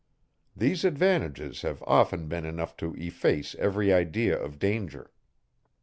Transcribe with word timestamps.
These 0.55 0.83
advantages 0.83 1.61
have 1.61 1.83
often 1.83 2.27
been 2.27 2.43
enough 2.43 2.75
to 2.77 2.95
efface 2.95 3.53
every 3.59 3.93
idea 3.93 4.35
of 4.35 4.57
danger. 4.57 5.11